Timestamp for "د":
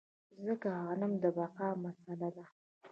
1.23-1.25